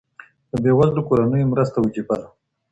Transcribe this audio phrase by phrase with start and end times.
[0.49, 2.27] د بې وزلو کورنیو مرسته وجیبه ده.